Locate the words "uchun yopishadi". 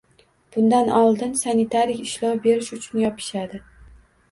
2.81-3.65